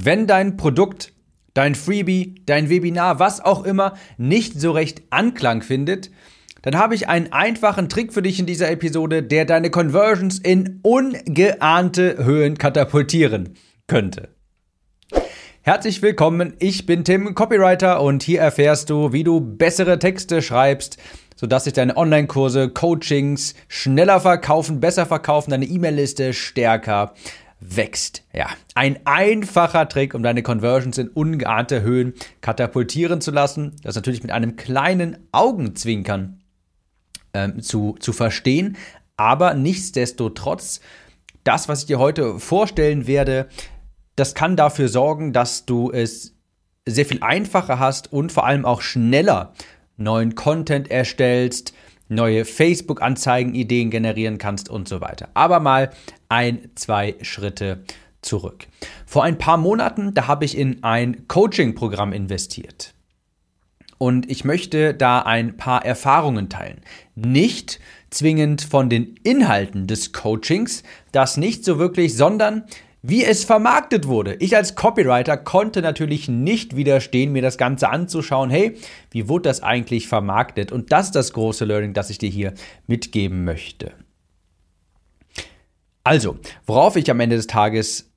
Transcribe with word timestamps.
Wenn 0.00 0.28
dein 0.28 0.56
Produkt, 0.56 1.12
dein 1.54 1.74
Freebie, 1.74 2.36
dein 2.46 2.70
Webinar, 2.70 3.18
was 3.18 3.44
auch 3.44 3.64
immer, 3.64 3.94
nicht 4.16 4.60
so 4.60 4.70
recht 4.70 5.02
Anklang 5.10 5.60
findet, 5.60 6.12
dann 6.62 6.76
habe 6.76 6.94
ich 6.94 7.08
einen 7.08 7.32
einfachen 7.32 7.88
Trick 7.88 8.12
für 8.12 8.22
dich 8.22 8.38
in 8.38 8.46
dieser 8.46 8.70
Episode, 8.70 9.24
der 9.24 9.44
deine 9.44 9.70
Conversions 9.70 10.38
in 10.38 10.78
ungeahnte 10.84 12.24
Höhen 12.24 12.58
katapultieren 12.58 13.54
könnte. 13.88 14.28
Herzlich 15.62 16.00
willkommen, 16.00 16.54
ich 16.60 16.86
bin 16.86 17.02
Tim, 17.02 17.34
Copywriter 17.34 18.00
und 18.00 18.22
hier 18.22 18.40
erfährst 18.40 18.90
du, 18.90 19.12
wie 19.12 19.24
du 19.24 19.40
bessere 19.40 19.98
Texte 19.98 20.42
schreibst, 20.42 20.98
sodass 21.34 21.64
sich 21.64 21.72
deine 21.72 21.96
Online-Kurse, 21.96 22.68
Coachings 22.68 23.54
schneller 23.66 24.20
verkaufen, 24.20 24.78
besser 24.78 25.06
verkaufen, 25.06 25.50
deine 25.50 25.66
E-Mail-Liste 25.66 26.34
stärker 26.34 27.14
wächst. 27.60 28.24
Ja, 28.32 28.48
ein 28.74 29.00
einfacher 29.04 29.88
Trick, 29.88 30.14
um 30.14 30.22
deine 30.22 30.42
Conversions 30.42 30.98
in 30.98 31.08
ungeahnte 31.08 31.82
Höhen 31.82 32.14
katapultieren 32.40 33.20
zu 33.20 33.30
lassen. 33.30 33.76
Das 33.82 33.96
natürlich 33.96 34.22
mit 34.22 34.32
einem 34.32 34.56
kleinen 34.56 35.18
Augenzwinkern 35.32 36.40
ähm, 37.34 37.60
zu, 37.60 37.96
zu 37.98 38.12
verstehen. 38.12 38.76
Aber 39.16 39.54
nichtsdestotrotz, 39.54 40.80
das, 41.44 41.68
was 41.68 41.80
ich 41.80 41.86
dir 41.86 41.98
heute 41.98 42.38
vorstellen 42.38 43.06
werde, 43.06 43.48
das 44.16 44.34
kann 44.34 44.56
dafür 44.56 44.88
sorgen, 44.88 45.32
dass 45.32 45.64
du 45.66 45.90
es 45.90 46.34
sehr 46.86 47.06
viel 47.06 47.22
einfacher 47.22 47.78
hast 47.78 48.12
und 48.12 48.32
vor 48.32 48.46
allem 48.46 48.64
auch 48.64 48.80
schneller 48.80 49.52
neuen 49.96 50.34
Content 50.34 50.90
erstellst, 50.90 51.74
neue 52.08 52.44
Facebook-Anzeigen-Ideen 52.44 53.90
generieren 53.90 54.38
kannst 54.38 54.68
und 54.68 54.88
so 54.88 55.00
weiter. 55.00 55.28
Aber 55.34 55.60
mal 55.60 55.90
ein, 56.28 56.70
zwei 56.74 57.16
Schritte 57.22 57.84
zurück. 58.22 58.66
Vor 59.06 59.24
ein 59.24 59.38
paar 59.38 59.56
Monaten, 59.56 60.14
da 60.14 60.26
habe 60.26 60.44
ich 60.44 60.56
in 60.56 60.82
ein 60.82 61.28
Coaching-Programm 61.28 62.12
investiert. 62.12 62.94
Und 63.98 64.30
ich 64.30 64.44
möchte 64.44 64.94
da 64.94 65.20
ein 65.20 65.56
paar 65.56 65.84
Erfahrungen 65.84 66.48
teilen. 66.48 66.80
Nicht 67.16 67.80
zwingend 68.10 68.62
von 68.62 68.88
den 68.88 69.16
Inhalten 69.24 69.86
des 69.86 70.12
Coachings, 70.12 70.82
das 71.12 71.36
nicht 71.36 71.64
so 71.64 71.78
wirklich, 71.78 72.16
sondern 72.16 72.64
wie 73.02 73.24
es 73.24 73.44
vermarktet 73.44 74.08
wurde. 74.08 74.34
Ich 74.34 74.56
als 74.56 74.74
Copywriter 74.74 75.36
konnte 75.36 75.82
natürlich 75.82 76.28
nicht 76.28 76.76
widerstehen, 76.76 77.32
mir 77.32 77.42
das 77.42 77.58
Ganze 77.58 77.88
anzuschauen. 77.90 78.50
Hey, 78.50 78.76
wie 79.10 79.28
wurde 79.28 79.48
das 79.48 79.62
eigentlich 79.62 80.08
vermarktet? 80.08 80.72
Und 80.72 80.92
das 80.92 81.06
ist 81.06 81.14
das 81.14 81.32
große 81.32 81.64
Learning, 81.64 81.94
das 81.94 82.10
ich 82.10 82.18
dir 82.18 82.30
hier 82.30 82.54
mitgeben 82.86 83.44
möchte. 83.44 83.92
Also, 86.02 86.38
worauf 86.66 86.96
ich 86.96 87.10
am 87.10 87.20
Ende 87.20 87.36
des 87.36 87.46
Tages 87.46 88.10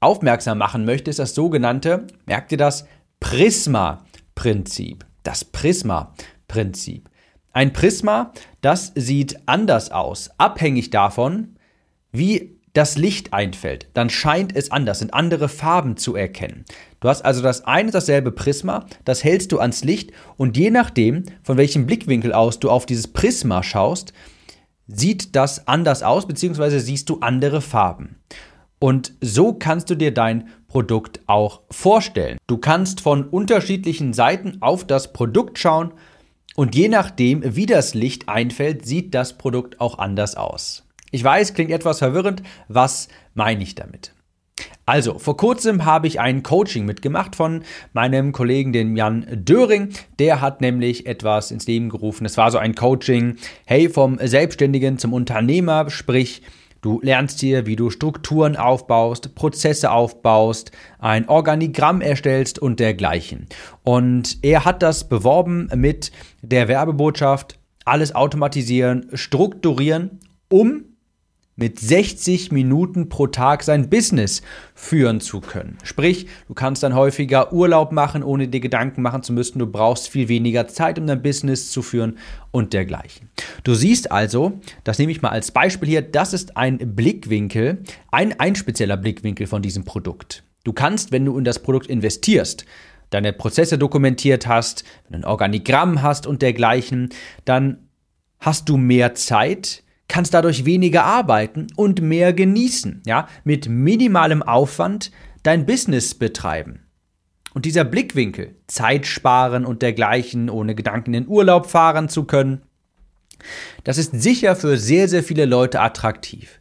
aufmerksam 0.00 0.58
machen 0.58 0.84
möchte, 0.84 1.10
ist 1.10 1.18
das 1.18 1.34
sogenannte, 1.34 2.06
merkt 2.26 2.52
ihr 2.52 2.58
das, 2.58 2.86
Prisma-Prinzip. 3.20 5.06
Das 5.22 5.44
Prisma-Prinzip. 5.44 7.08
Ein 7.52 7.72
Prisma, 7.72 8.32
das 8.60 8.92
sieht 8.96 9.38
anders 9.46 9.92
aus, 9.92 10.30
abhängig 10.38 10.90
davon, 10.90 11.56
wie 12.10 12.58
das 12.74 12.98
Licht 12.98 13.32
einfällt, 13.32 13.88
dann 13.94 14.10
scheint 14.10 14.54
es 14.54 14.70
anders, 14.70 14.98
sind 14.98 15.14
andere 15.14 15.48
Farben 15.48 15.96
zu 15.96 16.14
erkennen. 16.14 16.64
Du 17.00 17.08
hast 17.08 17.24
also 17.24 17.40
das 17.40 17.64
eine 17.64 17.90
dasselbe 17.90 18.32
Prisma, 18.32 18.86
das 19.04 19.24
hältst 19.24 19.52
du 19.52 19.60
ans 19.60 19.84
Licht 19.84 20.12
und 20.36 20.56
je 20.56 20.70
nachdem, 20.70 21.22
von 21.42 21.56
welchem 21.56 21.86
Blickwinkel 21.86 22.32
aus 22.32 22.58
du 22.58 22.70
auf 22.70 22.84
dieses 22.84 23.08
Prisma 23.08 23.62
schaust, 23.62 24.12
sieht 24.86 25.34
das 25.34 25.66
anders 25.66 26.02
aus, 26.02 26.26
beziehungsweise 26.26 26.80
siehst 26.80 27.08
du 27.08 27.20
andere 27.20 27.60
Farben. 27.60 28.16
Und 28.80 29.14
so 29.20 29.54
kannst 29.54 29.88
du 29.88 29.94
dir 29.94 30.12
dein 30.12 30.48
Produkt 30.66 31.20
auch 31.26 31.62
vorstellen. 31.70 32.38
Du 32.48 32.58
kannst 32.58 33.00
von 33.00 33.24
unterschiedlichen 33.28 34.12
Seiten 34.12 34.58
auf 34.60 34.84
das 34.84 35.12
Produkt 35.12 35.58
schauen 35.58 35.94
und 36.56 36.74
je 36.74 36.88
nachdem, 36.88 37.56
wie 37.56 37.66
das 37.66 37.94
Licht 37.94 38.28
einfällt, 38.28 38.84
sieht 38.84 39.14
das 39.14 39.38
Produkt 39.38 39.80
auch 39.80 39.98
anders 39.98 40.36
aus. 40.36 40.84
Ich 41.14 41.22
weiß, 41.22 41.54
klingt 41.54 41.70
etwas 41.70 42.00
verwirrend. 42.00 42.42
Was 42.66 43.06
meine 43.34 43.62
ich 43.62 43.76
damit? 43.76 44.12
Also, 44.84 45.20
vor 45.20 45.36
kurzem 45.36 45.84
habe 45.84 46.08
ich 46.08 46.18
ein 46.18 46.42
Coaching 46.42 46.86
mitgemacht 46.86 47.36
von 47.36 47.62
meinem 47.92 48.32
Kollegen, 48.32 48.72
den 48.72 48.96
Jan 48.96 49.24
Döring. 49.30 49.90
Der 50.18 50.40
hat 50.40 50.60
nämlich 50.60 51.06
etwas 51.06 51.52
ins 51.52 51.68
Leben 51.68 51.88
gerufen. 51.88 52.26
Es 52.26 52.36
war 52.36 52.50
so 52.50 52.58
ein 52.58 52.74
Coaching, 52.74 53.36
hey, 53.64 53.88
vom 53.88 54.18
Selbstständigen 54.20 54.98
zum 54.98 55.12
Unternehmer, 55.12 55.88
sprich, 55.88 56.42
Du 56.80 57.00
lernst 57.00 57.38
hier, 57.38 57.64
wie 57.64 57.76
du 57.76 57.90
Strukturen 57.90 58.56
aufbaust, 58.56 59.36
Prozesse 59.36 59.92
aufbaust, 59.92 60.72
ein 60.98 61.28
Organigramm 61.28 62.00
erstellst 62.00 62.58
und 62.58 62.80
dergleichen. 62.80 63.46
Und 63.84 64.38
er 64.42 64.64
hat 64.64 64.82
das 64.82 65.08
beworben 65.08 65.70
mit 65.76 66.10
der 66.42 66.66
Werbebotschaft, 66.66 67.58
alles 67.84 68.14
automatisieren, 68.16 69.08
strukturieren, 69.14 70.18
um 70.48 70.93
mit 71.56 71.78
60 71.78 72.50
Minuten 72.52 73.08
pro 73.08 73.26
Tag 73.28 73.62
sein 73.62 73.88
Business 73.88 74.42
führen 74.74 75.20
zu 75.20 75.40
können. 75.40 75.78
Sprich, 75.84 76.26
du 76.48 76.54
kannst 76.54 76.82
dann 76.82 76.94
häufiger 76.94 77.52
Urlaub 77.52 77.92
machen, 77.92 78.22
ohne 78.22 78.48
dir 78.48 78.60
Gedanken 78.60 79.02
machen 79.02 79.22
zu 79.22 79.32
müssen. 79.32 79.58
Du 79.58 79.66
brauchst 79.66 80.08
viel 80.08 80.28
weniger 80.28 80.66
Zeit, 80.66 80.98
um 80.98 81.06
dein 81.06 81.22
Business 81.22 81.70
zu 81.70 81.82
führen 81.82 82.18
und 82.50 82.72
dergleichen. 82.72 83.30
Du 83.62 83.74
siehst 83.74 84.10
also, 84.10 84.60
das 84.82 84.98
nehme 84.98 85.12
ich 85.12 85.22
mal 85.22 85.30
als 85.30 85.52
Beispiel 85.52 85.88
hier, 85.88 86.02
das 86.02 86.32
ist 86.32 86.56
ein 86.56 86.78
Blickwinkel, 86.96 87.82
ein, 88.10 88.38
ein 88.40 88.56
spezieller 88.56 88.96
Blickwinkel 88.96 89.46
von 89.46 89.62
diesem 89.62 89.84
Produkt. 89.84 90.42
Du 90.64 90.72
kannst, 90.72 91.12
wenn 91.12 91.24
du 91.24 91.38
in 91.38 91.44
das 91.44 91.60
Produkt 91.60 91.86
investierst, 91.86 92.64
deine 93.10 93.32
Prozesse 93.32 93.78
dokumentiert 93.78 94.46
hast, 94.48 94.84
wenn 95.08 95.20
du 95.20 95.26
ein 95.26 95.30
Organigramm 95.30 96.02
hast 96.02 96.26
und 96.26 96.42
dergleichen, 96.42 97.10
dann 97.44 97.88
hast 98.40 98.68
du 98.68 98.76
mehr 98.76 99.14
Zeit, 99.14 99.83
kannst 100.08 100.34
dadurch 100.34 100.64
weniger 100.64 101.04
arbeiten 101.04 101.66
und 101.76 102.00
mehr 102.00 102.32
genießen, 102.32 103.02
ja, 103.06 103.28
mit 103.44 103.68
minimalem 103.68 104.42
Aufwand 104.42 105.10
dein 105.42 105.66
Business 105.66 106.14
betreiben. 106.14 106.80
Und 107.54 107.64
dieser 107.66 107.84
Blickwinkel, 107.84 108.56
Zeit 108.66 109.06
sparen 109.06 109.64
und 109.64 109.82
dergleichen, 109.82 110.50
ohne 110.50 110.74
Gedanken 110.74 111.14
in 111.14 111.28
Urlaub 111.28 111.66
fahren 111.66 112.08
zu 112.08 112.24
können, 112.24 112.62
das 113.84 113.98
ist 113.98 114.20
sicher 114.20 114.56
für 114.56 114.76
sehr, 114.76 115.08
sehr 115.08 115.22
viele 115.22 115.44
Leute 115.44 115.80
attraktiv. 115.80 116.60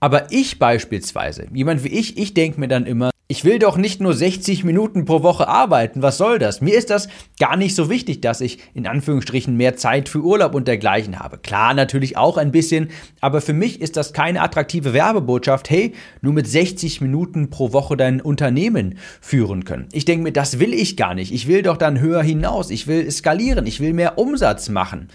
Aber 0.00 0.32
ich 0.32 0.58
beispielsweise, 0.58 1.46
jemand 1.52 1.84
wie 1.84 1.88
ich, 1.88 2.16
ich 2.16 2.32
denke 2.32 2.58
mir 2.58 2.68
dann 2.68 2.86
immer, 2.86 3.10
ich 3.30 3.44
will 3.44 3.60
doch 3.60 3.76
nicht 3.76 4.00
nur 4.00 4.12
60 4.12 4.64
Minuten 4.64 5.04
pro 5.04 5.22
Woche 5.22 5.46
arbeiten, 5.46 6.02
was 6.02 6.18
soll 6.18 6.40
das? 6.40 6.60
Mir 6.60 6.76
ist 6.76 6.90
das 6.90 7.08
gar 7.38 7.56
nicht 7.56 7.76
so 7.76 7.88
wichtig, 7.88 8.20
dass 8.20 8.40
ich 8.40 8.58
in 8.74 8.88
Anführungsstrichen 8.88 9.56
mehr 9.56 9.76
Zeit 9.76 10.08
für 10.08 10.18
Urlaub 10.18 10.52
und 10.52 10.66
dergleichen 10.66 11.20
habe. 11.20 11.38
Klar, 11.38 11.72
natürlich 11.74 12.16
auch 12.16 12.38
ein 12.38 12.50
bisschen, 12.50 12.88
aber 13.20 13.40
für 13.40 13.52
mich 13.52 13.80
ist 13.80 13.96
das 13.96 14.12
keine 14.12 14.42
attraktive 14.42 14.92
Werbebotschaft, 14.94 15.70
hey, 15.70 15.92
nur 16.22 16.32
mit 16.32 16.48
60 16.48 17.00
Minuten 17.02 17.50
pro 17.50 17.72
Woche 17.72 17.96
dein 17.96 18.20
Unternehmen 18.20 18.98
führen 19.20 19.62
können. 19.62 19.86
Ich 19.92 20.04
denke 20.04 20.24
mir, 20.24 20.32
das 20.32 20.58
will 20.58 20.74
ich 20.74 20.96
gar 20.96 21.14
nicht. 21.14 21.32
Ich 21.32 21.46
will 21.46 21.62
doch 21.62 21.76
dann 21.76 22.00
höher 22.00 22.24
hinaus, 22.24 22.68
ich 22.70 22.88
will 22.88 23.08
skalieren, 23.12 23.64
ich 23.64 23.78
will 23.78 23.92
mehr 23.92 24.18
Umsatz 24.18 24.68
machen. 24.68 25.06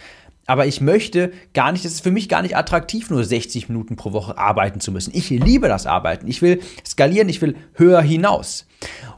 Aber 0.47 0.67
ich 0.67 0.79
möchte 0.79 1.31
gar 1.53 1.71
nicht, 1.71 1.85
es 1.85 1.93
ist 1.93 2.01
für 2.01 2.11
mich 2.11 2.29
gar 2.29 2.41
nicht 2.41 2.55
attraktiv, 2.55 3.09
nur 3.09 3.23
60 3.23 3.67
Minuten 3.67 3.95
pro 3.95 4.13
Woche 4.13 4.37
arbeiten 4.37 4.79
zu 4.79 4.91
müssen. 4.91 5.11
Ich 5.15 5.29
liebe 5.29 5.67
das 5.67 5.87
Arbeiten. 5.87 6.27
Ich 6.27 6.41
will 6.41 6.61
skalieren, 6.85 7.29
ich 7.29 7.41
will 7.41 7.55
höher 7.73 8.01
hinaus. 8.01 8.67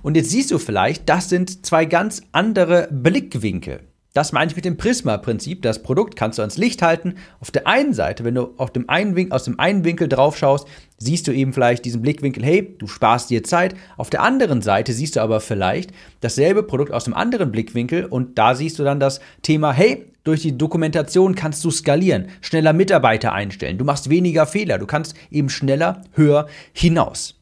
Und 0.03 0.15
jetzt 0.15 0.29
siehst 0.29 0.51
du 0.51 0.57
vielleicht, 0.57 1.09
das 1.09 1.27
sind 1.29 1.65
zwei 1.65 1.85
ganz 1.85 2.21
andere 2.31 2.87
Blickwinkel. 2.91 3.81
Das 4.17 4.31
meine 4.31 4.49
ich 4.49 4.55
mit 4.55 4.65
dem 4.65 4.77
Prisma-Prinzip. 4.77 5.61
Das 5.61 5.83
Produkt 5.83 6.15
kannst 6.15 6.39
du 6.39 6.41
ans 6.41 6.57
Licht 6.57 6.81
halten. 6.81 7.17
Auf 7.39 7.51
der 7.51 7.67
einen 7.67 7.93
Seite, 7.93 8.23
wenn 8.23 8.33
du 8.33 8.55
auf 8.57 8.71
dem 8.71 8.89
einen 8.89 9.15
Winkel, 9.15 9.31
aus 9.31 9.43
dem 9.43 9.59
einen 9.59 9.83
Winkel 9.83 10.09
drauf 10.09 10.35
schaust, 10.35 10.67
siehst 10.97 11.27
du 11.27 11.31
eben 11.31 11.53
vielleicht 11.53 11.85
diesen 11.85 12.01
Blickwinkel, 12.01 12.43
hey, 12.43 12.75
du 12.79 12.87
sparst 12.87 13.29
dir 13.29 13.43
Zeit. 13.43 13.75
Auf 13.95 14.09
der 14.09 14.23
anderen 14.23 14.63
Seite 14.63 14.91
siehst 14.91 15.17
du 15.17 15.21
aber 15.21 15.39
vielleicht 15.39 15.91
dasselbe 16.21 16.63
Produkt 16.63 16.91
aus 16.93 17.03
dem 17.03 17.13
anderen 17.13 17.51
Blickwinkel 17.51 18.05
und 18.05 18.39
da 18.39 18.55
siehst 18.55 18.79
du 18.79 18.83
dann 18.83 18.99
das 18.99 19.19
Thema, 19.43 19.71
hey, 19.71 20.11
durch 20.23 20.41
die 20.41 20.57
Dokumentation 20.57 21.35
kannst 21.35 21.63
du 21.63 21.69
skalieren, 21.69 22.29
schneller 22.41 22.73
Mitarbeiter 22.73 23.33
einstellen, 23.33 23.77
du 23.77 23.85
machst 23.85 24.09
weniger 24.09 24.47
Fehler, 24.47 24.79
du 24.79 24.87
kannst 24.87 25.13
eben 25.29 25.49
schneller, 25.49 26.01
höher 26.13 26.47
hinaus. 26.73 27.39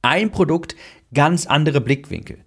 Ein 0.00 0.30
Produkt, 0.30 0.74
ganz 1.12 1.44
andere 1.44 1.82
Blickwinkel. 1.82 2.45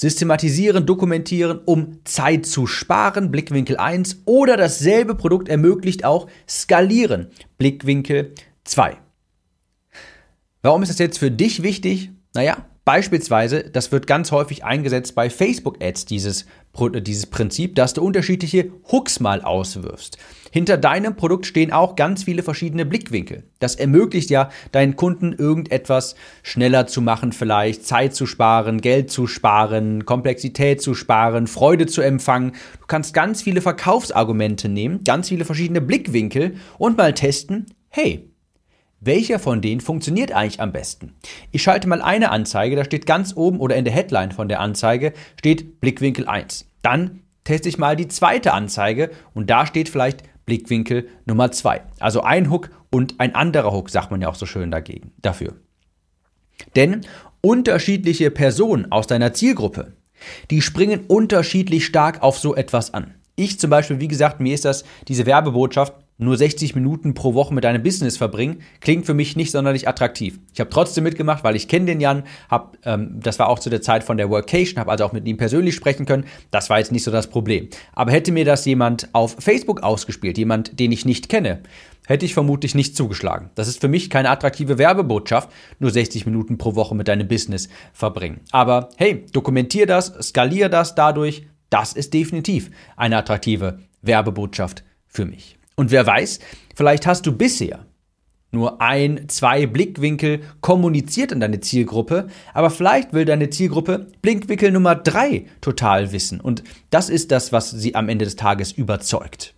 Systematisieren, 0.00 0.86
dokumentieren, 0.86 1.60
um 1.66 1.98
Zeit 2.04 2.46
zu 2.46 2.66
sparen, 2.66 3.30
Blickwinkel 3.30 3.76
1, 3.76 4.22
oder 4.24 4.56
dasselbe 4.56 5.14
Produkt 5.14 5.50
ermöglicht 5.50 6.06
auch 6.06 6.26
skalieren, 6.48 7.26
Blickwinkel 7.58 8.34
2. 8.64 8.96
Warum 10.62 10.82
ist 10.82 10.88
das 10.88 10.98
jetzt 11.00 11.18
für 11.18 11.30
dich 11.30 11.62
wichtig? 11.62 12.12
Naja, 12.32 12.64
Beispielsweise, 12.84 13.62
das 13.62 13.92
wird 13.92 14.06
ganz 14.06 14.32
häufig 14.32 14.64
eingesetzt 14.64 15.14
bei 15.14 15.28
Facebook-Ads, 15.28 16.06
dieses, 16.06 16.46
dieses 16.94 17.26
Prinzip, 17.26 17.74
dass 17.74 17.92
du 17.92 18.02
unterschiedliche 18.02 18.72
Hooks 18.90 19.20
mal 19.20 19.42
auswirfst. 19.42 20.16
Hinter 20.50 20.78
deinem 20.78 21.14
Produkt 21.14 21.46
stehen 21.46 21.72
auch 21.72 21.94
ganz 21.94 22.24
viele 22.24 22.42
verschiedene 22.42 22.86
Blickwinkel. 22.86 23.44
Das 23.60 23.76
ermöglicht 23.76 24.30
ja 24.30 24.50
deinen 24.72 24.96
Kunden 24.96 25.32
irgendetwas 25.32 26.16
schneller 26.42 26.86
zu 26.86 27.02
machen, 27.02 27.32
vielleicht 27.32 27.86
Zeit 27.86 28.14
zu 28.14 28.26
sparen, 28.26 28.80
Geld 28.80 29.10
zu 29.10 29.26
sparen, 29.26 30.06
Komplexität 30.06 30.82
zu 30.82 30.94
sparen, 30.94 31.46
Freude 31.46 31.86
zu 31.86 32.00
empfangen. 32.00 32.52
Du 32.80 32.86
kannst 32.88 33.14
ganz 33.14 33.42
viele 33.42 33.60
Verkaufsargumente 33.60 34.68
nehmen, 34.68 35.04
ganz 35.04 35.28
viele 35.28 35.44
verschiedene 35.44 35.82
Blickwinkel 35.82 36.56
und 36.78 36.96
mal 36.96 37.14
testen, 37.14 37.66
hey, 37.90 38.29
welcher 39.00 39.38
von 39.38 39.62
denen 39.62 39.80
funktioniert 39.80 40.32
eigentlich 40.32 40.60
am 40.60 40.72
besten? 40.72 41.14
Ich 41.50 41.62
schalte 41.62 41.88
mal 41.88 42.02
eine 42.02 42.30
Anzeige, 42.30 42.76
da 42.76 42.84
steht 42.84 43.06
ganz 43.06 43.34
oben 43.34 43.58
oder 43.58 43.76
in 43.76 43.84
der 43.84 43.94
Headline 43.94 44.32
von 44.32 44.48
der 44.48 44.60
Anzeige 44.60 45.14
steht 45.38 45.80
Blickwinkel 45.80 46.28
1. 46.28 46.66
Dann 46.82 47.20
teste 47.44 47.70
ich 47.70 47.78
mal 47.78 47.96
die 47.96 48.08
zweite 48.08 48.52
Anzeige 48.52 49.10
und 49.32 49.48
da 49.48 49.64
steht 49.66 49.88
vielleicht 49.88 50.22
Blickwinkel 50.44 51.08
Nummer 51.24 51.50
2. 51.50 51.80
Also 51.98 52.22
ein 52.22 52.50
Hook 52.50 52.70
und 52.90 53.20
ein 53.20 53.34
anderer 53.34 53.72
Hook, 53.72 53.88
sagt 53.88 54.10
man 54.10 54.20
ja 54.20 54.28
auch 54.28 54.34
so 54.34 54.46
schön 54.46 54.70
dagegen, 54.70 55.12
dafür. 55.22 55.54
Denn 56.76 57.00
unterschiedliche 57.40 58.30
Personen 58.30 58.92
aus 58.92 59.06
deiner 59.06 59.32
Zielgruppe, 59.32 59.94
die 60.50 60.60
springen 60.60 61.04
unterschiedlich 61.08 61.86
stark 61.86 62.22
auf 62.22 62.38
so 62.38 62.54
etwas 62.54 62.92
an. 62.92 63.14
Ich 63.36 63.58
zum 63.58 63.70
Beispiel, 63.70 64.00
wie 64.00 64.08
gesagt, 64.08 64.40
mir 64.40 64.52
ist 64.52 64.66
das, 64.66 64.84
diese 65.08 65.24
Werbebotschaft 65.24 65.94
nur 66.20 66.36
60 66.36 66.74
Minuten 66.74 67.14
pro 67.14 67.34
Woche 67.34 67.54
mit 67.54 67.64
deinem 67.64 67.82
Business 67.82 68.16
verbringen, 68.16 68.62
klingt 68.80 69.06
für 69.06 69.14
mich 69.14 69.36
nicht 69.36 69.50
sonderlich 69.50 69.88
attraktiv. 69.88 70.38
Ich 70.52 70.60
habe 70.60 70.70
trotzdem 70.70 71.04
mitgemacht, 71.04 71.44
weil 71.44 71.56
ich 71.56 71.66
kenne 71.66 71.86
den 71.86 72.00
Jan, 72.00 72.24
hab, 72.48 72.76
ähm, 72.84 73.18
das 73.20 73.38
war 73.38 73.48
auch 73.48 73.58
zu 73.58 73.70
der 73.70 73.82
Zeit 73.82 74.04
von 74.04 74.16
der 74.16 74.30
Workation, 74.30 74.78
habe 74.78 74.90
also 74.90 75.04
auch 75.04 75.12
mit 75.12 75.26
ihm 75.26 75.36
persönlich 75.36 75.74
sprechen 75.74 76.06
können. 76.06 76.24
Das 76.50 76.70
war 76.70 76.78
jetzt 76.78 76.92
nicht 76.92 77.04
so 77.04 77.10
das 77.10 77.28
Problem. 77.28 77.68
Aber 77.92 78.12
hätte 78.12 78.32
mir 78.32 78.44
das 78.44 78.64
jemand 78.64 79.08
auf 79.12 79.36
Facebook 79.38 79.82
ausgespielt, 79.82 80.38
jemand, 80.38 80.78
den 80.78 80.92
ich 80.92 81.04
nicht 81.04 81.28
kenne, 81.28 81.62
hätte 82.06 82.26
ich 82.26 82.34
vermutlich 82.34 82.74
nicht 82.74 82.96
zugeschlagen. 82.96 83.50
Das 83.54 83.68
ist 83.68 83.80
für 83.80 83.88
mich 83.88 84.10
keine 84.10 84.30
attraktive 84.30 84.78
Werbebotschaft, 84.78 85.48
nur 85.78 85.90
60 85.90 86.26
Minuten 86.26 86.58
pro 86.58 86.74
Woche 86.74 86.94
mit 86.94 87.08
deinem 87.08 87.28
Business 87.28 87.68
verbringen. 87.92 88.40
Aber 88.50 88.88
hey, 88.96 89.24
dokumentier 89.32 89.86
das, 89.86 90.12
skalier 90.20 90.68
das 90.68 90.94
dadurch. 90.94 91.46
Das 91.70 91.92
ist 91.92 92.12
definitiv 92.12 92.70
eine 92.96 93.16
attraktive 93.16 93.78
Werbebotschaft 94.02 94.82
für 95.06 95.24
mich. 95.24 95.59
Und 95.80 95.90
wer 95.90 96.06
weiß, 96.06 96.40
vielleicht 96.74 97.06
hast 97.06 97.24
du 97.24 97.32
bisher 97.32 97.86
nur 98.50 98.82
ein, 98.82 99.30
zwei 99.30 99.64
Blickwinkel 99.64 100.42
kommuniziert 100.60 101.32
an 101.32 101.40
deine 101.40 101.60
Zielgruppe, 101.60 102.26
aber 102.52 102.68
vielleicht 102.68 103.14
will 103.14 103.24
deine 103.24 103.48
Zielgruppe 103.48 104.08
Blickwinkel 104.20 104.72
Nummer 104.72 104.94
drei 104.94 105.46
total 105.62 106.12
wissen. 106.12 106.38
Und 106.38 106.64
das 106.90 107.08
ist 107.08 107.30
das, 107.30 107.50
was 107.50 107.70
sie 107.70 107.94
am 107.94 108.10
Ende 108.10 108.26
des 108.26 108.36
Tages 108.36 108.72
überzeugt. 108.72 109.54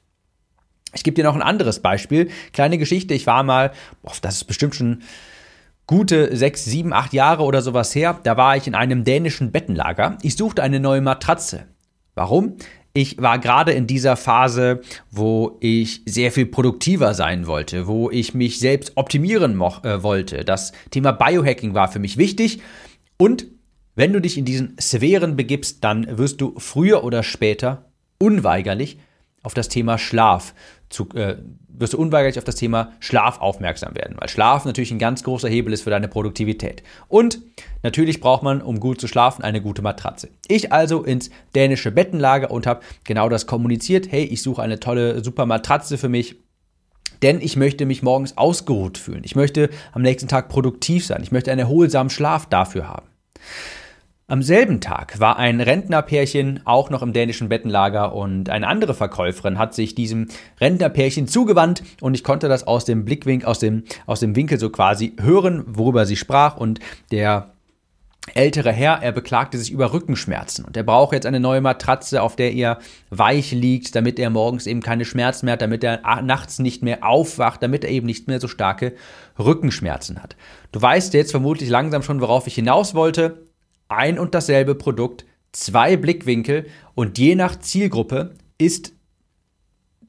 Ich 0.95 1.03
gebe 1.03 1.17
dir 1.17 1.25
noch 1.25 1.35
ein 1.35 1.43
anderes 1.43 1.81
Beispiel. 1.81 2.31
Kleine 2.53 2.79
Geschichte. 2.79 3.15
Ich 3.15 3.27
war 3.27 3.43
mal, 3.43 3.73
boah, 4.03 4.13
das 4.23 4.37
ist 4.37 4.45
bestimmt 4.45 4.77
schon 4.77 5.03
gute 5.89 6.37
sechs, 6.37 6.65
sieben, 6.65 6.93
acht 6.93 7.13
Jahre 7.13 7.43
oder 7.43 7.63
sowas 7.63 7.97
her. 7.97 8.21
Da 8.23 8.37
war 8.37 8.57
ich 8.57 8.69
in 8.69 8.77
einem 8.77 9.03
dänischen 9.03 9.51
Bettenlager. 9.51 10.19
Ich 10.23 10.37
suchte 10.37 10.63
eine 10.63 10.79
neue 10.79 11.01
Matratze. 11.01 11.65
Warum? 12.15 12.59
Ich 12.95 13.21
war 13.21 13.39
gerade 13.39 13.73
in 13.73 13.87
dieser 13.87 14.17
Phase, 14.17 14.83
wo 15.11 15.57
ich 15.61 16.03
sehr 16.07 16.31
viel 16.31 16.47
produktiver 16.47 17.15
sein 17.15 17.47
wollte, 17.47 17.87
wo 17.87 18.11
ich 18.11 18.35
mich 18.35 18.59
selbst 18.59 18.93
optimieren 18.97 19.55
äh, 19.55 20.03
wollte. 20.03 20.45
Das 20.45 20.73
Thema 20.91 21.13
Biohacking 21.13 21.75
war 21.75 21.91
für 21.91 21.99
mich 21.99 22.19
wichtig. 22.19 22.61
Und 23.17 23.47
wenn 23.95 24.13
du 24.13 24.21
dich 24.21 24.37
in 24.37 24.45
diesen 24.45 24.77
Sphären 24.81 25.37
begibst, 25.37 25.85
dann 25.85 26.19
wirst 26.19 26.41
du 26.41 26.55
früher 26.59 27.05
oder 27.05 27.23
später 27.23 27.91
unweigerlich 28.19 28.99
auf 29.43 29.55
das 29.55 29.69
Thema 29.69 29.99
Schlaf 29.99 30.55
zu, 30.89 31.09
äh, 31.15 31.37
wirst 31.69 31.95
du 31.95 31.99
unweigerlich 31.99 32.39
auf 32.39 32.45
das 32.45 32.57
Thema 32.57 32.93
Schlaf 33.01 33.41
aufmerksam 33.41 33.95
werden, 33.95 34.17
weil 34.19 34.29
Schlaf 34.29 34.65
natürlich 34.65 34.91
ein 34.91 34.99
ganz 34.99 35.25
großer 35.25 35.49
Hebel 35.49 35.73
ist 35.73 35.83
für 35.83 35.91
deine 35.91 36.09
Produktivität. 36.09 36.83
Und 37.09 37.41
natürlich 37.83 38.21
braucht 38.21 38.43
man, 38.43 38.61
um 38.61 38.79
gut 38.79 39.01
zu 39.01 39.09
schlafen, 39.09 39.43
eine 39.43 39.63
gute 39.63 39.83
Matratze. 39.83 40.29
Ich 40.49 40.73
also 40.73 41.03
ins 41.03 41.31
dänische 41.55 41.91
Bettenlager 41.91 42.51
und 42.51 42.67
habe 42.67 42.81
genau 43.05 43.29
das 43.29 43.47
kommuniziert. 43.47 44.11
Hey, 44.11 44.25
ich 44.25 44.43
suche 44.43 44.63
eine 44.63 44.81
tolle, 44.81 45.25
super 45.25 45.47
Matratze 45.47 45.99
für 45.99 46.09
mich. 46.09 46.37
Denn 47.23 47.41
ich 47.41 47.57
möchte 47.57 47.87
mich 47.87 48.03
morgens 48.03 48.37
ausgeruht 48.37 48.99
fühlen. 48.99 49.23
Ich 49.25 49.37
möchte 49.37 49.71
am 49.93 50.03
nächsten 50.03 50.29
Tag 50.29 50.49
produktiv 50.49 51.07
sein. 51.07 51.23
Ich 51.23 51.31
möchte 51.31 51.53
einen 51.53 51.61
erholsamen 51.61 52.11
Schlaf 52.11 52.47
dafür 52.47 52.89
haben. 52.89 53.07
Am 54.33 54.43
selben 54.43 54.81
Tag 54.81 55.21
war 55.21 55.37
ein 55.37 55.61
Rentnerpärchen 55.61 56.61
auch 56.65 56.89
noch 56.89 57.03
im 57.03 57.13
dänischen 57.13 57.51
Bettenlager 57.51 58.15
und 58.15 58.49
eine 58.49 58.67
andere 58.67 58.95
Verkäuferin 58.95 59.59
hat 59.59 59.75
sich 59.75 59.95
diesem 59.95 60.29
Rentnerpärchen 60.59 61.29
zugewandt 61.29 61.83
und 62.01 62.15
ich 62.15 62.25
konnte 62.25 62.49
das 62.49 62.67
aus 62.67 62.87
dem 62.87 63.05
Blickwinkel, 63.05 63.47
aus 63.47 63.59
dem, 63.59 63.83
aus 64.07 64.21
dem 64.21 64.35
Winkel 64.35 64.59
so 64.59 64.71
quasi 64.71 65.13
hören, 65.21 65.65
worüber 65.67 66.07
sie 66.07 66.17
sprach 66.17 66.57
und 66.57 66.81
der 67.11 67.53
ältere 68.33 68.73
Herr, 68.73 69.03
er 69.03 69.13
beklagte 69.13 69.59
sich 69.59 69.71
über 69.71 69.93
Rückenschmerzen 69.93 70.65
und 70.65 70.79
er 70.79 70.83
braucht 70.83 71.13
jetzt 71.13 71.27
eine 71.27 71.39
neue 71.39 71.61
Matratze, 71.61 72.23
auf 72.23 72.35
der 72.35 72.55
er 72.55 72.79
weich 73.11 73.53
liegt, 73.53 73.95
damit 73.95 74.19
er 74.19 74.31
morgens 74.31 74.67
eben 74.67 74.81
keine 74.81 75.05
Schmerzen 75.05 75.45
mehr 75.45 75.53
hat, 75.53 75.63
damit 75.63 75.85
er 75.85 76.01
nachts 76.23 76.59
nicht 76.59 76.83
mehr 76.83 77.05
aufwacht, 77.05 77.63
damit 77.63 77.85
er 77.85 77.91
eben 77.91 78.07
nicht 78.07 78.29
mehr 78.29 78.41
so 78.41 78.49
starke 78.49 78.95
Rückenschmerzen 79.39 80.23
hat. 80.23 80.37
Du 80.71 80.81
weißt 80.81 81.13
jetzt 81.13 81.33
vermutlich 81.33 81.69
langsam 81.69 82.03
schon, 82.03 82.23
worauf 82.23 82.47
ich 82.47 82.55
hinaus 82.55 82.95
wollte 82.95 83.52
ein 83.93 84.19
und 84.19 84.35
dasselbe 84.35 84.75
Produkt, 84.75 85.25
zwei 85.53 85.97
Blickwinkel 85.97 86.67
und 86.95 87.19
je 87.19 87.35
nach 87.35 87.59
Zielgruppe 87.59 88.35
ist 88.59 88.93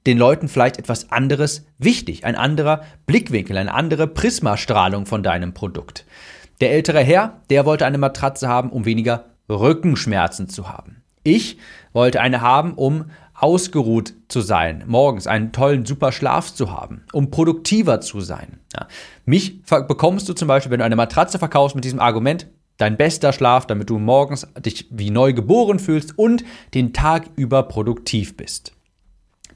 den 0.06 0.18
Leuten 0.18 0.48
vielleicht 0.48 0.78
etwas 0.78 1.12
anderes 1.12 1.66
wichtig, 1.78 2.26
ein 2.26 2.36
anderer 2.36 2.82
Blickwinkel, 3.06 3.58
eine 3.58 3.74
andere 3.74 4.08
Prismastrahlung 4.08 5.06
von 5.06 5.24
deinem 5.24 5.54
Produkt. 5.54 6.06
Der 6.62 6.72
ältere 6.72 7.02
Herr, 7.02 7.42
der 7.50 7.66
wollte 7.66 7.86
eine 7.86 7.98
Matratze 7.98 8.48
haben, 8.48 8.70
um 8.70 8.86
weniger 8.86 9.26
Rückenschmerzen 9.50 10.50
zu 10.50 10.70
haben. 10.70 11.04
Ich 11.24 11.58
wollte 11.94 12.22
eine 12.22 12.42
haben, 12.42 12.74
um 12.74 13.06
ausgeruht 13.34 14.14
zu 14.28 14.42
sein, 14.42 14.84
morgens 14.88 15.26
einen 15.26 15.52
tollen, 15.52 15.86
super 15.86 16.12
Schlaf 16.12 16.54
zu 16.54 16.72
haben, 16.72 17.04
um 17.14 17.32
produktiver 17.32 18.00
zu 18.02 18.22
sein. 18.22 18.60
Ja. 18.74 18.88
Mich 19.26 19.64
bekommst 19.64 20.30
du 20.30 20.34
zum 20.34 20.48
Beispiel, 20.48 20.72
wenn 20.72 20.80
du 20.80 20.86
eine 20.86 20.96
Matratze 20.96 21.40
verkaufst 21.40 21.76
mit 21.76 21.84
diesem 21.84 22.00
Argument, 22.00 22.48
dein 22.78 22.98
bester 22.98 23.34
Schlaf, 23.34 23.66
damit 23.68 23.90
du 23.90 24.00
morgens 24.00 24.48
dich 24.58 24.88
wie 24.90 25.10
neu 25.10 25.34
geboren 25.34 25.80
fühlst 25.80 26.18
und 26.18 26.44
den 26.74 26.94
Tag 26.94 27.30
über 27.36 27.64
produktiv 27.64 28.36
bist. 28.38 28.74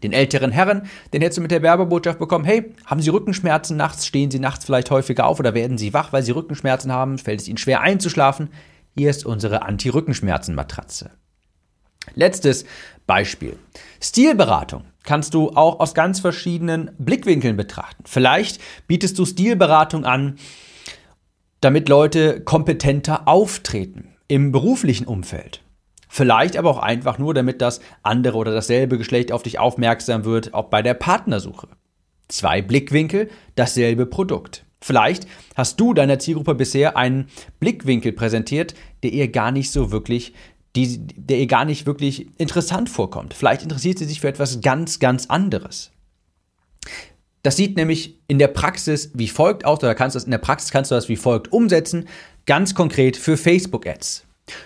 Den 0.04 0.14
älteren 0.14 0.52
Herren, 0.52 0.84
den 1.12 1.22
hättest 1.22 1.40
du 1.40 1.42
mit 1.42 1.52
der 1.52 1.64
Werbebotschaft 1.64 2.20
bekommen, 2.20 2.46
hey, 2.46 2.74
haben 2.86 3.02
Sie 3.02 3.10
Rückenschmerzen 3.10 3.78
nachts, 3.78 4.06
stehen 4.06 4.30
Sie 4.30 4.40
nachts 4.40 4.66
vielleicht 4.66 4.92
häufiger 4.92 5.26
auf 5.26 5.40
oder 5.40 5.54
werden 5.54 5.78
Sie 5.78 5.94
wach, 5.94 6.14
weil 6.14 6.24
Sie 6.24 6.32
Rückenschmerzen 6.32 6.92
haben, 6.92 7.18
fällt 7.18 7.42
es 7.42 7.48
Ihnen 7.48 7.58
schwer 7.58 7.82
einzuschlafen? 7.82 8.50
Hier 8.96 9.10
ist 9.10 9.26
unsere 9.26 9.64
Anti-Rückenschmerzen-Matratze. 9.64 11.12
Letztes 12.14 12.66
Beispiel. 13.06 13.58
Stilberatung 14.02 14.84
kannst 15.04 15.34
du 15.34 15.50
auch 15.52 15.80
aus 15.80 15.94
ganz 15.94 16.20
verschiedenen 16.20 16.92
Blickwinkeln 16.98 17.58
betrachten. 17.58 18.04
Vielleicht 18.06 18.62
bietest 18.88 19.18
du 19.18 19.26
Stilberatung 19.26 20.06
an, 20.06 20.38
damit 21.62 21.90
Leute 21.90 22.42
kompetenter 22.42 23.28
auftreten 23.28 24.16
im 24.28 24.52
beruflichen 24.52 25.08
Umfeld. 25.08 25.64
Vielleicht 26.10 26.58
aber 26.58 26.70
auch 26.70 26.80
einfach 26.80 27.18
nur, 27.18 27.34
damit 27.34 27.62
das 27.62 27.82
andere 28.04 28.38
oder 28.38 28.52
dasselbe 28.52 28.98
Geschlecht 28.98 29.32
auf 29.32 29.44
dich 29.44 29.60
aufmerksam 29.60 30.26
wird, 30.26 30.54
auch 30.54 30.66
bei 30.66 30.82
der 30.82 30.94
Partnersuche. 30.94 31.68
Zwei 32.28 32.62
Blickwinkel, 32.62 33.30
dasselbe 33.56 34.06
Produkt. 34.06 34.66
Vielleicht 34.82 35.28
hast 35.56 35.80
du 35.80 35.94
deiner 35.94 36.20
Zielgruppe 36.20 36.56
bisher 36.56 36.98
einen 36.98 37.28
Blickwinkel 37.60 38.12
präsentiert, 38.12 38.76
der 39.04 39.12
ihr 39.12 39.30
gar 39.30 39.52
nicht 39.52 39.72
so 39.72 39.92
wirklich, 39.92 40.34
die, 40.76 41.00
der 41.00 41.40
ihr 41.40 41.48
gar 41.48 41.66
nicht 41.66 41.86
wirklich 41.86 42.28
interessant 42.38 42.90
vorkommt. 42.90 43.34
Vielleicht 43.34 43.64
interessiert 43.64 43.98
sie 43.98 44.06
sich 44.06 44.22
für 44.22 44.28
etwas 44.28 44.62
ganz, 44.62 45.00
ganz 45.00 45.26
anderes. 45.28 45.92
Das 47.48 47.56
sieht 47.56 47.78
nämlich 47.78 48.20
in 48.28 48.40
der 48.40 48.50
Praxis 48.50 49.12
wie 49.14 49.30
folgt 49.30 49.64
aus, 49.64 49.78
oder 49.78 49.96
kannst 49.96 50.16
du 50.16 50.18
das 50.18 50.26
in 50.26 50.32
der 50.32 50.38
Praxis 50.38 50.70
kannst 50.70 50.92
du 50.92 50.96
das 50.96 51.08
wie 51.08 51.16
folgt 51.16 51.50
umsetzen, 51.54 52.10
ganz 52.46 52.76
konkret 52.76 53.16
für 53.16 53.38
Facebook-Ads. 53.38 54.26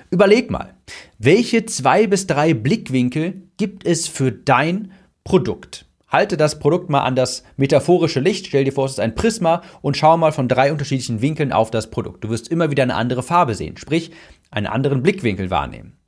Überleg 0.09 0.49
mal, 0.49 0.73
welche 1.19 1.67
zwei 1.67 2.07
bis 2.07 2.25
drei 2.25 2.55
Blickwinkel 2.55 3.43
gibt 3.57 3.85
es 3.85 4.07
für 4.07 4.31
dein 4.31 4.93
Produkt? 5.23 5.85
Halte 6.07 6.37
das 6.37 6.57
Produkt 6.57 6.89
mal 6.89 7.01
an 7.01 7.15
das 7.15 7.43
metaphorische 7.55 8.19
Licht, 8.19 8.47
stell 8.47 8.63
dir 8.63 8.73
vor, 8.73 8.85
es 8.85 8.93
ist 8.93 8.99
ein 8.99 9.13
Prisma 9.13 9.61
und 9.83 9.95
schau 9.95 10.17
mal 10.17 10.31
von 10.31 10.47
drei 10.47 10.71
unterschiedlichen 10.71 11.21
Winkeln 11.21 11.51
auf 11.51 11.69
das 11.69 11.91
Produkt. 11.91 12.23
Du 12.23 12.29
wirst 12.29 12.47
immer 12.47 12.71
wieder 12.71 12.81
eine 12.81 12.95
andere 12.95 13.21
Farbe 13.21 13.53
sehen, 13.53 13.77
sprich 13.77 14.09
einen 14.49 14.65
anderen 14.65 15.03
Blickwinkel 15.03 15.51
wahrnehmen. 15.51 15.99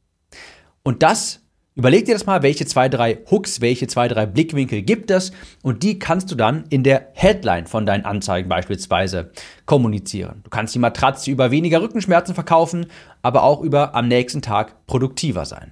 Und 0.82 1.03
das 1.03 1.42
Überleg 1.75 2.06
dir 2.06 2.13
das 2.13 2.27
mal, 2.27 2.44
welche 2.44 2.68
zwei, 2.68 2.88
drei 2.88 3.20
Hooks, 3.32 3.60
welche 3.60 3.88
zwei, 3.88 4.08
drei 4.08 4.27
Blickwinkel 4.27 4.84
gibt 4.84 5.10
es 5.10 5.32
und 5.63 5.82
die 5.82 5.98
kannst 5.98 6.30
du 6.30 6.36
dann 6.36 6.65
in 6.70 6.84
der 6.84 7.08
Headline 7.13 7.65
von 7.65 7.88
deinen 7.88 8.06
Anzeigen 8.06 8.48
beispielsweise 8.48 9.32
kommunizieren. 9.65 10.42
Du 10.44 10.51
kannst 10.51 10.75
die 10.75 10.80
Matratze 10.80 11.32
über 11.32 11.50
weniger 11.50 11.82
Rückenschmerzen 11.82 12.36
verkaufen, 12.36 12.86
aber 13.24 13.42
auch 13.42 13.62
über 13.62 13.96
am 13.96 14.08
nächsten 14.08 14.44
Tag 14.44 14.86
produktiver 14.86 15.46
sein. 15.46 15.72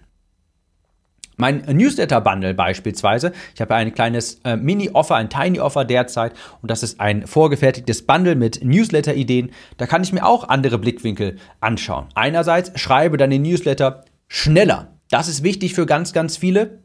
Mein 1.38 1.64
Newsletter-Bundle 1.66 2.56
beispielsweise, 2.56 3.32
ich 3.56 3.62
habe 3.62 3.76
ein 3.76 3.94
kleines 3.94 4.42
äh, 4.44 4.56
Mini-Offer, 4.58 5.16
ein 5.16 5.30
Tiny-Offer 5.30 5.86
derzeit 5.86 6.34
und 6.62 6.70
das 6.70 6.84
ist 6.84 7.00
ein 7.00 7.26
vorgefertigtes 7.26 8.06
Bundle 8.06 8.36
mit 8.36 8.64
Newsletter-Ideen. 8.64 9.52
Da 9.78 9.88
kann 9.88 10.04
ich 10.04 10.14
mir 10.14 10.26
auch 10.26 10.50
andere 10.50 10.78
Blickwinkel 10.78 11.38
anschauen. 11.60 12.08
Einerseits 12.16 12.80
schreibe 12.80 13.18
dann 13.18 13.30
den 13.30 13.42
Newsletter 13.44 14.06
schneller. 14.28 14.90
Das 15.12 15.28
ist 15.28 15.44
wichtig 15.44 15.76
für 15.76 15.86
ganz, 15.86 16.14
ganz 16.14 16.38
viele. 16.38 16.80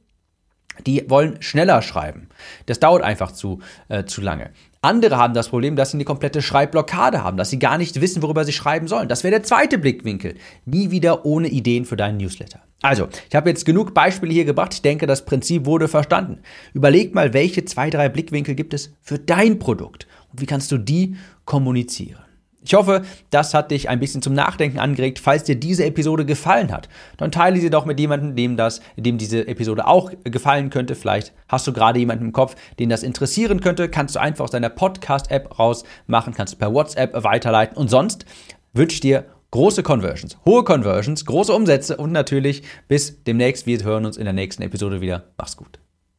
Die 0.87 1.09
wollen 1.09 1.41
schneller 1.41 1.81
schreiben. 1.81 2.29
Das 2.67 2.81
dauert 2.81 3.03
einfach 3.03 3.33
zu, 3.33 3.61
äh, 3.89 4.05
zu 4.05 4.21
lange. 4.21 4.51
Andere 4.83 5.17
haben 5.17 5.33
das 5.33 5.49
Problem, 5.49 5.75
dass 5.75 5.93
sie 5.93 5.97
eine 5.97 6.05
komplette 6.05 6.43
Schreibblockade 6.43 7.25
haben, 7.25 7.39
dass 7.39 7.51
sie 7.51 7.59
gar 7.59 7.79
nicht 7.79 8.01
wissen, 8.01 8.23
worüber 8.23 8.45
sie 8.45 8.53
schreiben 8.53 8.89
sollen. 8.89 9.09
Das 9.09 9.25
wäre 9.25 9.31
der 9.31 9.43
zweite 9.43 9.79
Blickwinkel. 9.79 10.35
Nie 10.67 10.91
wieder 10.91 11.25
ohne 11.25 11.49
Ideen 11.49 11.87
für 11.87 11.97
deinen 11.97 12.19
Newsletter. 12.19 12.61
Also, 12.83 13.09
ich 13.29 13.35
habe 13.35 13.49
jetzt 13.49 13.65
genug 13.65 13.95
Beispiele 13.95 14.35
hier 14.35 14.45
gebracht. 14.45 14.75
Ich 14.75 14.83
denke, 14.83 15.07
das 15.07 15.25
Prinzip 15.25 15.65
wurde 15.65 15.89
verstanden. 15.89 16.41
Überleg 16.75 17.15
mal, 17.15 17.33
welche 17.33 17.65
zwei, 17.65 17.89
drei 17.89 18.09
Blickwinkel 18.09 18.55
gibt 18.55 18.75
es 18.75 18.93
für 19.01 19.19
dein 19.19 19.59
Produkt 19.59 20.07
und 20.31 20.43
wie 20.43 20.47
kannst 20.47 20.71
du 20.73 20.79
die 20.79 21.17
kommunizieren. 21.47 22.26
Ich 22.67 22.75
hoffe, 22.75 23.03
das 23.31 23.55
hat 23.55 23.71
dich 23.71 23.89
ein 23.89 24.01
bisschen 24.01 24.23
zum 24.23 24.35
Nachdenken 24.35 24.81
angeregt. 24.81 25.21
Falls 25.21 25.45
dir 25.45 25.55
diese 25.55 25.85
Episode 25.85 26.27
gefallen 26.27 26.73
hat, 26.73 26.89
dann 27.17 27.31
teile 27.31 27.61
sie 27.61 27.71
doch 27.71 27.85
mit 27.85 28.01
jemandem, 28.01 28.35
dem 28.35 28.57
das, 28.57 28.81
dem 28.97 29.19
diese 29.19 29.47
Episode 29.47 29.87
auch 29.87 30.11
gefallen 30.25 30.69
könnte. 30.71 30.97
Vielleicht 30.97 31.33
hast 31.49 31.69
du 31.69 31.73
gerade 31.73 32.01
jemanden 32.01 32.25
im 32.25 32.33
Kopf, 32.33 32.57
den 32.81 32.89
das 32.89 33.05
interessieren 33.05 33.61
könnte. 33.61 33.89
Kannst 33.89 34.17
du 34.17 34.21
einfach 34.21 34.47
aus 34.47 34.51
deiner 34.51 34.69
Podcast-App 34.69 35.61
rausmachen, 35.61 36.35
kannst 36.35 36.55
du 36.55 36.59
per 36.59 36.75
WhatsApp 36.75 37.23
weiterleiten. 37.23 37.77
Und 37.77 37.89
sonst 37.89 38.27
wünsche 38.73 38.95
ich 38.95 39.01
dir 39.01 39.27
große 39.53 39.85
Conversions, 39.85 40.37
hohe 40.45 40.65
Conversions, 40.65 41.25
große 41.25 41.53
Umsätze 41.53 41.97
und 41.97 42.11
natürlich 42.11 42.65
bis 42.89 43.23
demnächst. 43.23 43.67
Wir 43.67 43.85
hören 43.85 44.07
uns 44.07 44.17
in 44.17 44.25
der 44.25 44.33
nächsten 44.33 44.63
Episode 44.63 45.01
wieder. 45.01 45.23
Mach's 45.39 45.57
gut. 45.57 45.79